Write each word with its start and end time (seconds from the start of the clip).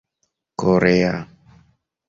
korea 0.65 1.13